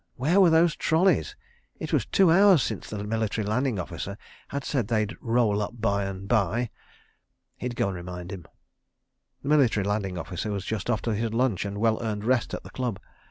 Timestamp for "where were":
0.15-0.49